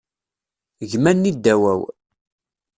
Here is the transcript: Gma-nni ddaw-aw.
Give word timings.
Gma-nni 0.91 1.31
ddaw-aw. 1.35 1.81